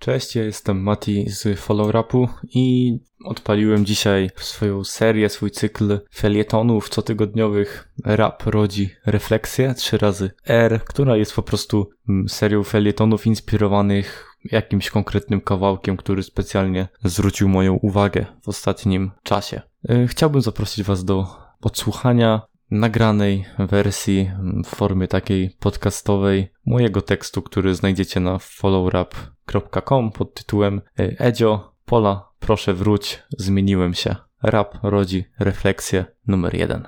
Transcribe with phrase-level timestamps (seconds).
[0.00, 6.88] Cześć, ja jestem Mati z Follow Rapu i odpaliłem dzisiaj swoją serię, swój cykl felietonów
[6.88, 14.36] cotygodniowych Rap rodzi refleksję trzy razy R, która jest po prostu mm, serią felietonów inspirowanych
[14.44, 19.60] jakimś konkretnym kawałkiem, który specjalnie zwrócił moją uwagę w ostatnim czasie.
[19.88, 21.26] E, chciałbym zaprosić Was do
[21.60, 22.40] odsłuchania
[22.70, 24.30] nagranej wersji
[24.64, 32.30] w formie takiej podcastowej mojego tekstu, który znajdziecie na followrap.com pod tytułem e, Edzio, Pola,
[32.38, 34.16] proszę wróć, zmieniłem się.
[34.42, 36.86] Rap rodzi refleksję numer jeden.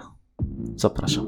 [0.77, 1.27] Zapraszam.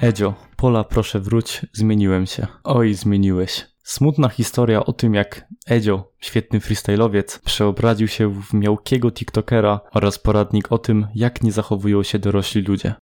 [0.00, 2.46] Edzio, Pola, proszę wróć, zmieniłem się.
[2.64, 3.66] Oj, zmieniłeś.
[3.82, 10.72] Smutna historia o tym, jak Edzio, świetny freestyle'owiec, przeobraził się w miałkiego tiktokera oraz poradnik
[10.72, 12.94] o tym, jak nie zachowują się dorośli ludzie.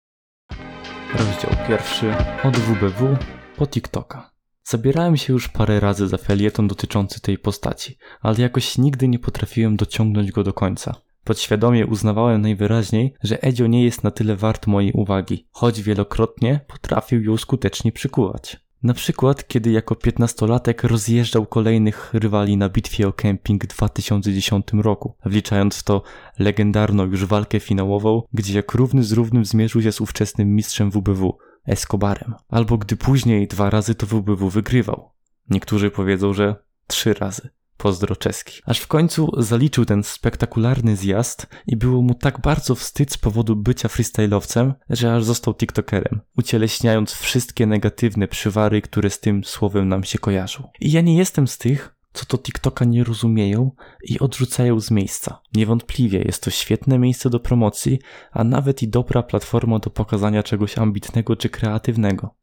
[1.14, 3.18] Rozdział pierwszy od WBW
[3.56, 4.32] po TikToka.
[4.64, 9.76] Zabierałem się już parę razy za felieton dotyczący tej postaci, ale jakoś nigdy nie potrafiłem
[9.76, 10.96] dociągnąć go do końca.
[11.26, 17.24] Podświadomie uznawałem najwyraźniej, że Edzio nie jest na tyle wart mojej uwagi, choć wielokrotnie potrafił
[17.24, 18.66] ją skutecznie przykuwać.
[18.84, 25.16] Na przykład, kiedy jako piętnastolatek rozjeżdżał kolejnych rywali na bitwie o kemping w 2010 roku,
[25.26, 26.02] wliczając w to
[26.40, 31.38] legendarną już walkę finałową, gdzie jak równy z równym zmierzył się z ówczesnym mistrzem WBW,
[31.68, 32.34] Escobarem.
[32.50, 35.12] Albo gdy później dwa razy to WBW wygrywał.
[35.50, 36.56] Niektórzy powiedzą, że
[36.88, 37.50] trzy razy.
[37.78, 38.62] Pozdro czeski.
[38.66, 43.56] Aż w końcu zaliczył ten spektakularny zjazd i było mu tak bardzo wstyd z powodu
[43.56, 50.04] bycia freestyle'owcem, że aż został tiktokerem, ucieleśniając wszystkie negatywne przywary, które z tym słowem nam
[50.04, 50.70] się kojarzą.
[50.82, 53.72] I ja nie jestem z tych, co to TikToka nie rozumieją
[54.04, 55.42] i odrzucają z miejsca.
[55.56, 58.00] Niewątpliwie jest to świetne miejsce do promocji,
[58.32, 62.36] a nawet i dobra platforma do pokazania czegoś ambitnego czy kreatywnego.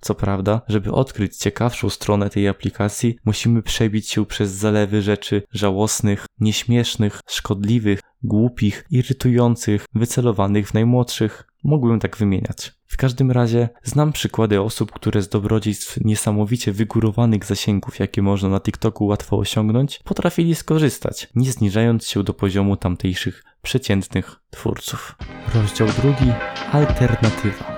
[0.00, 6.26] Co prawda, żeby odkryć ciekawszą stronę tej aplikacji, musimy przebić się przez zalewy rzeczy żałosnych,
[6.40, 11.46] nieśmiesznych, szkodliwych, głupich, irytujących, wycelowanych w najmłodszych.
[11.64, 12.72] Mógłbym tak wymieniać.
[12.86, 18.60] W każdym razie znam przykłady osób, które z dobrodziejstw niesamowicie wygórowanych zasięgów, jakie można na
[18.60, 25.16] TikToku łatwo osiągnąć, potrafili skorzystać, nie zniżając się do poziomu tamtejszych przeciętnych twórców.
[25.54, 26.32] Rozdział drugi.
[26.72, 27.75] Alternatywa.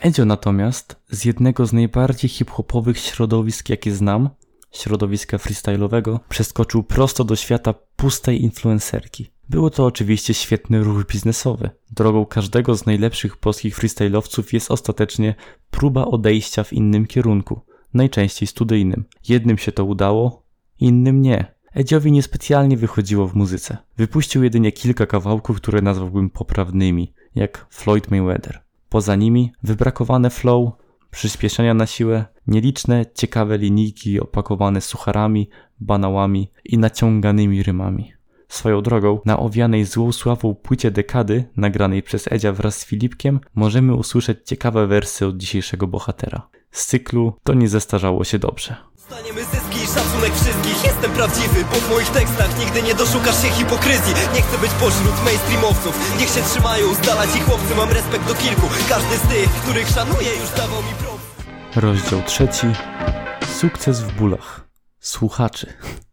[0.00, 4.30] Edzio natomiast z jednego z najbardziej hip-hopowych środowisk, jakie znam,
[4.72, 9.30] środowiska freestyle'owego, przeskoczył prosto do świata pustej influencerki.
[9.48, 11.70] Było to oczywiście świetny ruch biznesowy.
[11.90, 15.34] Drogą każdego z najlepszych polskich freestyle'owców jest ostatecznie
[15.70, 17.60] próba odejścia w innym kierunku,
[17.94, 19.04] najczęściej studyjnym.
[19.28, 20.42] Jednym się to udało,
[20.80, 21.54] innym nie.
[21.74, 23.76] Edziowi niespecjalnie wychodziło w muzyce.
[23.96, 28.67] Wypuścił jedynie kilka kawałków, które nazwałbym poprawnymi, jak Floyd Mayweather.
[28.88, 30.72] Poza nimi wybrakowane flow,
[31.10, 35.48] przyspieszenia na siłę, nieliczne ciekawe linijki opakowane sucharami,
[35.80, 38.12] banałami i naciąganymi rymami.
[38.48, 43.94] Swoją drogą, na owianej złą sławą płycie dekady, nagranej przez Edzia wraz z Filipkiem, możemy
[43.94, 46.48] usłyszeć ciekawe wersy od dzisiejszego bohatera.
[46.70, 48.76] Z cyklu to nie zestarzało się dobrze.
[49.08, 53.48] Staniemy zyski i szacunek wszystkich Jestem prawdziwy, bo w moich tekstach Nigdy nie doszukasz się
[53.48, 58.26] hipokryzji Nie chcę być pośród mainstreamowców Niech się trzymają, z dala ci chłopcy Mam respekt
[58.28, 61.20] do kilku Każdy z tych, których szanuję już dawał mi prób
[61.76, 62.66] Rozdział trzeci.
[63.58, 64.68] Sukces w bólach.
[65.00, 65.66] Słuchaczy.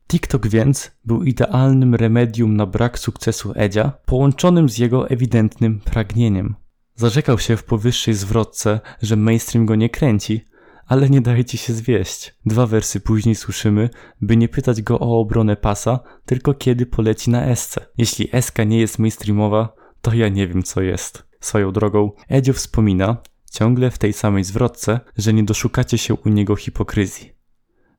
[0.08, 6.56] TikTok więc był idealnym remedium na brak sukcesu Edzia, połączonym z jego ewidentnym pragnieniem.
[6.96, 10.46] Zarzekał się w powyższej zwrotce, że mainstream go nie kręci,
[10.86, 12.36] ale nie dajcie się zwieść.
[12.46, 13.90] Dwa wersy później słyszymy,
[14.22, 17.86] by nie pytać go o obronę pasa, tylko kiedy poleci na esce.
[17.98, 21.28] Jeśli eska nie jest mainstreamowa, to ja nie wiem co jest.
[21.40, 23.18] Swoją drogą, Edzio wspomina,
[23.52, 27.32] ciągle w tej samej zwrotce, że nie doszukacie się u niego hipokryzji.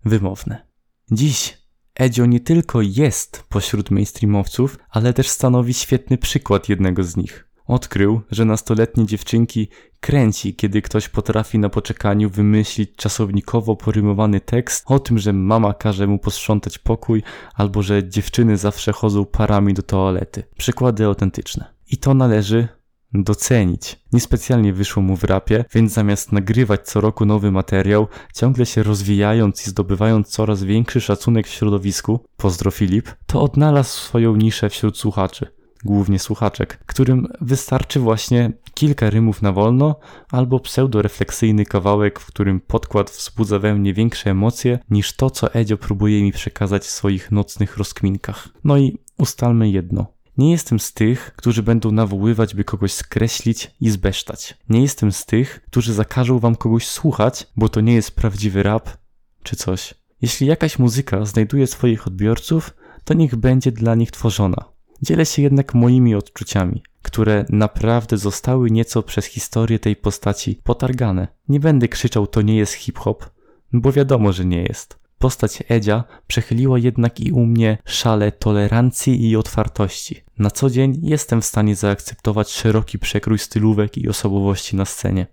[0.05, 0.67] Wymowne.
[1.11, 1.59] Dziś
[1.95, 7.46] Edzio nie tylko jest pośród mainstreamowców, ale też stanowi świetny przykład jednego z nich.
[7.67, 9.69] Odkrył, że nastoletnie dziewczynki
[10.01, 16.07] kręci, kiedy ktoś potrafi na poczekaniu wymyślić czasownikowo porymowany tekst o tym, że mama każe
[16.07, 17.23] mu posprzątać pokój,
[17.55, 20.43] albo że dziewczyny zawsze chodzą parami do toalety.
[20.59, 21.65] Przykłady autentyczne.
[21.91, 22.69] I to należy
[23.15, 24.01] docenić.
[24.13, 29.67] Niespecjalnie wyszło mu w rapie, więc zamiast nagrywać co roku nowy materiał, ciągle się rozwijając
[29.67, 35.56] i zdobywając coraz większy szacunek w środowisku, pozdro Filip, to odnalazł swoją niszę wśród słuchaczy
[35.85, 39.97] głównie słuchaczek, którym wystarczy właśnie kilka rymów na wolno
[40.31, 45.77] albo pseudorefleksyjny kawałek, w którym podkład wzbudza we mnie większe emocje niż to, co Edzio
[45.77, 48.49] próbuje mi przekazać w swoich nocnych rozkminkach.
[48.65, 50.07] No i ustalmy jedno.
[50.39, 54.55] Nie jestem z tych, którzy będą nawoływać, by kogoś skreślić i zbesztać.
[54.69, 58.89] Nie jestem z tych, którzy zakażą wam kogoś słuchać, bo to nie jest prawdziwy rap
[59.43, 59.95] czy coś.
[60.23, 62.75] Jeśli jakaś muzyka znajduje swoich odbiorców,
[63.05, 64.76] to niech będzie dla nich tworzona.
[65.03, 71.29] Dzielę się jednak moimi odczuciami, które naprawdę zostały nieco przez historię tej postaci potargane.
[71.49, 73.31] Nie będę krzyczał to nie jest hip-hop,
[73.73, 74.99] bo wiadomo, że nie jest.
[75.19, 80.25] Postać Edzia przechyliła jednak i u mnie szale tolerancji i otwartości.
[80.39, 85.27] Na co dzień jestem w stanie zaakceptować szeroki przekrój stylówek i osobowości na scenie.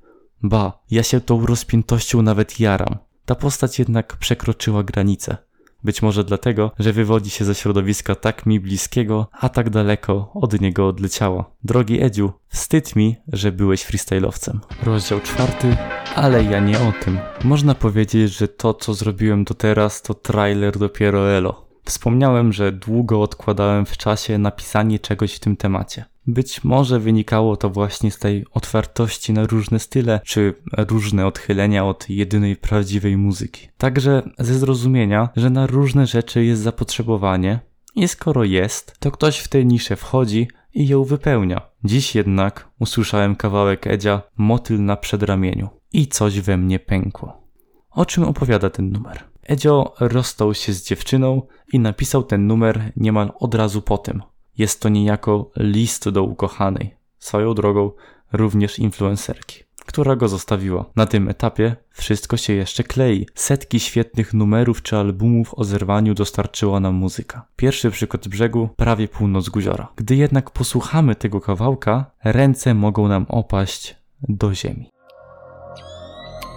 [0.44, 2.98] Ba, ja się tą rozpiętością nawet jaram.
[3.26, 5.38] Ta postać jednak przekroczyła granicę.
[5.84, 10.62] Być może dlatego, że wywodzi się ze środowiska tak mi bliskiego, a tak daleko od
[10.62, 11.52] niego odleciała.
[11.64, 14.60] Drogi Edziu, wstyd mi, że byłeś freestylowcem.
[14.84, 15.78] Rozdział czwarty,
[16.16, 17.20] ale ja nie o tym.
[17.44, 21.68] Można powiedzieć, że to co zrobiłem do teraz to trailer dopiero elo.
[21.86, 26.06] Wspomniałem, że długo odkładałem w czasie napisanie czegoś w tym temacie.
[26.28, 32.10] Być może wynikało to właśnie z tej otwartości na różne style, czy różne odchylenia od
[32.10, 33.68] jedynej prawdziwej muzyki.
[33.78, 37.60] Także ze zrozumienia, że na różne rzeczy jest zapotrzebowanie
[37.96, 41.62] i skoro jest, to ktoś w tę niszę wchodzi i ją wypełnia.
[41.84, 47.44] Dziś jednak usłyszałem kawałek Edzia Motyl na przedramieniu i coś we mnie pękło.
[47.92, 49.24] O czym opowiada ten numer?
[49.44, 51.42] Edzio rozstał się z dziewczyną
[51.74, 54.22] i napisał ten numer niemal od razu po tym.
[54.58, 57.92] Jest to niejako list do ukochanej, swoją drogą
[58.34, 60.86] również influencerki, która go zostawiła.
[60.96, 63.28] Na tym etapie wszystko się jeszcze klei.
[63.36, 67.48] Setki świetnych numerów czy albumów o zerwaniu dostarczyła nam muzyka.
[67.56, 69.88] Pierwszy przykład brzegu, prawie północ guziora.
[69.96, 73.96] Gdy jednak posłuchamy tego kawałka, ręce mogą nam opaść
[74.30, 74.90] do ziemi.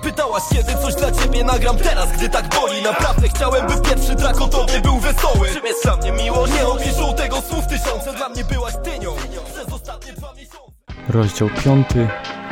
[0.06, 4.48] Pytałaś kiedy coś dla ciebie nagram teraz, gdy tak boli Naprawdę chciałem, by pierwszy o
[4.48, 6.12] tobie był wesoły Czym jest dla mnie?
[6.54, 8.74] Nie opiszą tego słów tysiące Dla mnie byłaś
[9.44, 10.72] przez ostatnie dwa miesiące
[11.08, 12.08] Rozdział piąty.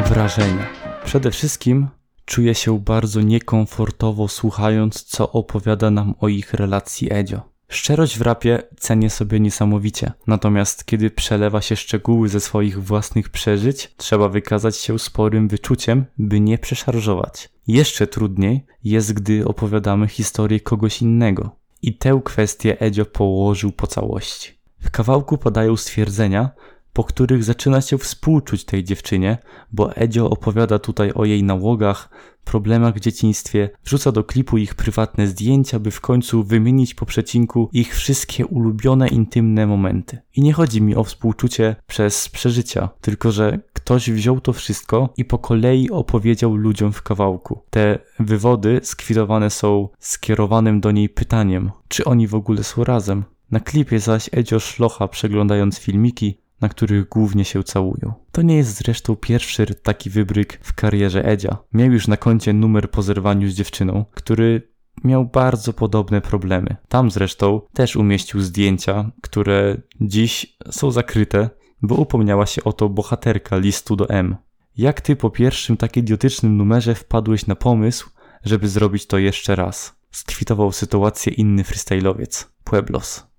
[0.07, 0.67] Wrażenia.
[1.05, 1.89] Przede wszystkim
[2.25, 7.54] czuję się bardzo niekomfortowo słuchając, co opowiada nam o ich relacji Edzio.
[7.69, 13.95] Szczerość w rapie cenię sobie niesamowicie, natomiast kiedy przelewa się szczegóły ze swoich własnych przeżyć,
[13.97, 17.49] trzeba wykazać się sporym wyczuciem, by nie przeszarżować.
[17.67, 21.57] Jeszcze trudniej jest, gdy opowiadamy historię kogoś innego.
[21.83, 24.59] I tę kwestię Edzio położył po całości.
[24.81, 26.51] W kawałku padają stwierdzenia,
[26.95, 29.39] po których zaczyna się współczuć tej dziewczynie,
[29.73, 32.09] bo Edzio opowiada tutaj o jej nałogach,
[32.45, 37.69] problemach w dzieciństwie, wrzuca do klipu ich prywatne zdjęcia, by w końcu wymienić po przecinku
[37.73, 40.19] ich wszystkie ulubione intymne momenty.
[40.37, 45.25] I nie chodzi mi o współczucie przez przeżycia, tylko że ktoś wziął to wszystko i
[45.25, 47.63] po kolei opowiedział ludziom w kawałku.
[47.71, 53.25] Te wywody skwirowane są skierowanym do niej pytaniem, czy oni w ogóle są razem.
[53.51, 58.13] Na klipie zaś Edzio szlocha przeglądając filmiki, na których głównie się całują.
[58.33, 61.57] To nie jest zresztą pierwszy taki wybryk w karierze Edzia.
[61.73, 64.75] Miał już na koncie numer po zerwaniu z dziewczyną, który
[65.05, 66.77] miał bardzo podobne problemy.
[66.89, 71.51] Tam zresztą też umieścił zdjęcia, które dziś są zakryte,
[71.83, 74.37] bo upomniała się o to bohaterka listu do M.
[74.77, 78.11] Jak ty po pierwszym tak idiotycznym numerze wpadłeś na pomysł,
[78.45, 79.97] żeby zrobić to jeszcze raz?
[80.11, 83.34] Skwitował sytuację inny freestyle'owiec, Pueblos.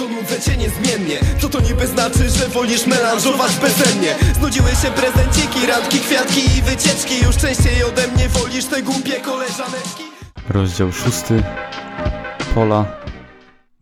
[0.00, 5.66] To nudzę cię niezmiennie Co to niby znaczy, że wolisz melanżować bezemnie Znudziły się prezenciki,
[5.66, 10.04] randki, kwiatki i wycieczki Już częściej ode mnie wolisz te głupie koleżaneczki
[10.48, 11.42] Rozdział szósty.
[12.54, 12.84] Pola.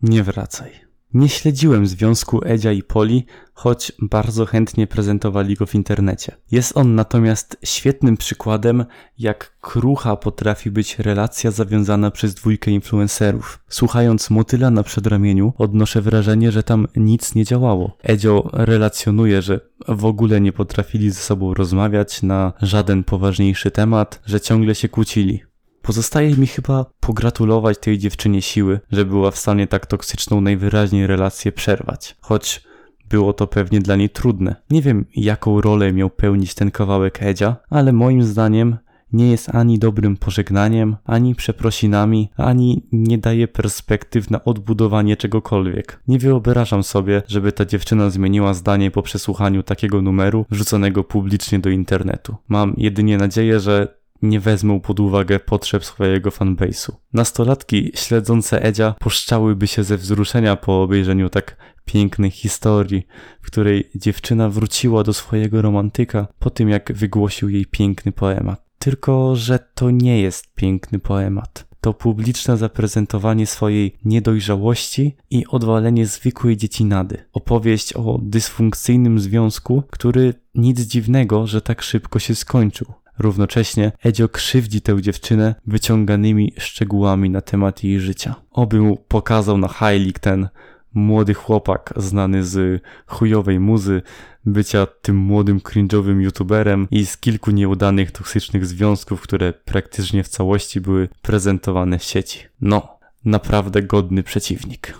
[0.01, 0.88] Nie wracaj.
[1.13, 6.35] Nie śledziłem związku Edzia i Poli, choć bardzo chętnie prezentowali go w internecie.
[6.51, 8.85] Jest on natomiast świetnym przykładem,
[9.17, 13.59] jak krucha potrafi być relacja zawiązana przez dwójkę influencerów.
[13.69, 17.97] Słuchając motyla na przedramieniu, odnoszę wrażenie, że tam nic nie działało.
[18.03, 24.41] Edzio relacjonuje, że w ogóle nie potrafili ze sobą rozmawiać na żaden poważniejszy temat, że
[24.41, 25.48] ciągle się kłócili.
[25.89, 31.51] Pozostaje mi chyba pogratulować tej dziewczynie siły, że była w stanie tak toksyczną najwyraźniej relację
[31.51, 32.15] przerwać.
[32.21, 32.61] Choć
[33.09, 34.55] było to pewnie dla niej trudne.
[34.69, 38.77] Nie wiem, jaką rolę miał pełnić ten kawałek Edzia, ale moim zdaniem
[39.13, 45.99] nie jest ani dobrym pożegnaniem, ani przeprosinami, ani nie daje perspektyw na odbudowanie czegokolwiek.
[46.07, 51.69] Nie wyobrażam sobie, żeby ta dziewczyna zmieniła zdanie po przesłuchaniu takiego numeru wrzuconego publicznie do
[51.69, 52.35] internetu.
[52.47, 56.91] Mam jedynie nadzieję, że nie wezmą pod uwagę potrzeb swojego fanbase'u.
[57.13, 63.07] Nastolatki śledzące Edzia puszczałyby się ze wzruszenia po obejrzeniu tak pięknej historii,
[63.41, 68.65] w której dziewczyna wróciła do swojego romantyka po tym, jak wygłosił jej piękny poemat.
[68.79, 71.69] Tylko, że to nie jest piękny poemat.
[71.81, 77.17] to publiczne zaprezentowanie swojej niedojrzałości i odwalenie zwykłej dziecinady.
[77.33, 82.87] Opowieść o dysfunkcyjnym związku, który nic dziwnego, że tak szybko się skończył.
[83.19, 88.35] Równocześnie Edzio krzywdzi tę dziewczynę wyciąganymi szczegółami na temat jej życia.
[88.51, 90.49] Oby mu pokazał na Heilig ten
[90.93, 94.01] młody chłopak znany z chujowej muzy,
[94.45, 100.81] bycia tym młodym cringe'owym youtuberem i z kilku nieudanych toksycznych związków, które praktycznie w całości
[100.81, 102.39] były prezentowane w sieci.
[102.61, 104.93] No, naprawdę godny przeciwnik.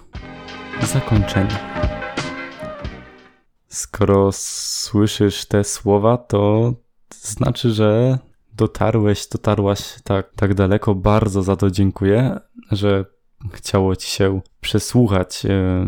[0.82, 1.60] Zakończenie.
[3.68, 6.74] Skoro słyszysz te słowa, to
[7.22, 8.18] znaczy, że
[8.54, 10.96] dotarłeś, dotarłaś tak, tak daleko.
[10.96, 12.40] Bardzo za to dziękuję,
[12.72, 13.06] że
[13.54, 15.86] chciało ci się przesłuchać e,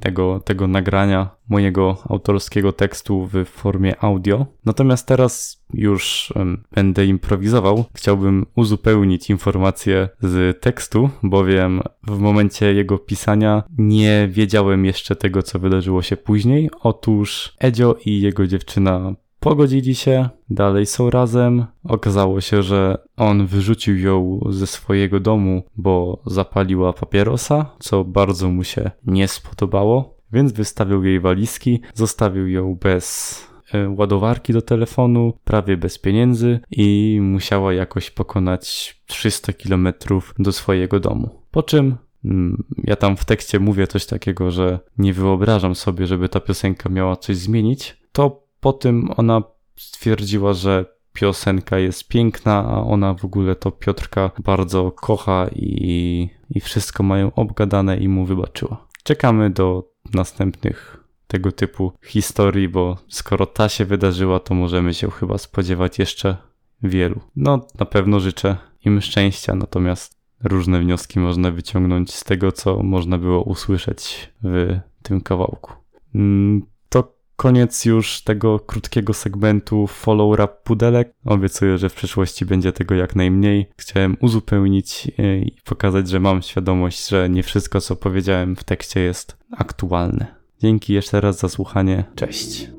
[0.00, 4.46] tego, tego nagrania mojego autorskiego tekstu w formie audio.
[4.64, 6.32] Natomiast teraz już
[6.72, 7.84] będę improwizował.
[7.94, 15.58] Chciałbym uzupełnić informacje z tekstu, bowiem w momencie jego pisania nie wiedziałem jeszcze tego, co
[15.58, 16.70] wydarzyło się później.
[16.80, 19.14] Otóż Edzio i jego dziewczyna
[19.46, 21.66] Pogodzili się, dalej są razem.
[21.84, 28.64] Okazało się, że on wyrzucił ją ze swojego domu, bo zapaliła papierosa, co bardzo mu
[28.64, 33.38] się nie spodobało, więc wystawił jej walizki, zostawił ją bez
[33.72, 41.00] e, ładowarki do telefonu, prawie bez pieniędzy i musiała jakoś pokonać 300 kilometrów do swojego
[41.00, 41.42] domu.
[41.50, 46.28] Po czym mm, ja tam w tekście mówię coś takiego, że nie wyobrażam sobie, żeby
[46.28, 47.96] ta piosenka miała coś zmienić.
[48.12, 49.42] To po tym ona
[49.76, 56.60] stwierdziła, że piosenka jest piękna, a ona w ogóle to Piotrka bardzo kocha i, i
[56.60, 58.86] wszystko mają obgadane i mu wybaczyła.
[59.02, 65.38] Czekamy do następnych tego typu historii, bo skoro ta się wydarzyła, to możemy się chyba
[65.38, 66.36] spodziewać jeszcze
[66.82, 67.20] wielu.
[67.36, 73.18] No, na pewno życzę im szczęścia, natomiast różne wnioski można wyciągnąć z tego, co można
[73.18, 75.72] było usłyszeć w tym kawałku.
[76.14, 76.75] Mm,
[77.36, 81.12] koniec już tego krótkiego segmentu follow rap pudelek.
[81.24, 83.66] Obiecuję, że w przyszłości będzie tego jak najmniej.
[83.76, 89.00] Chciałem uzupełnić e, i pokazać, że mam świadomość, że nie wszystko, co powiedziałem w tekście
[89.00, 90.26] jest aktualne.
[90.62, 92.04] Dzięki jeszcze raz za słuchanie.
[92.14, 92.70] Cześć.